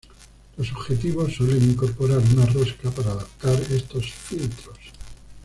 [0.57, 4.79] Los objetivos suelen incorporar una rosca para adaptar estos filtros.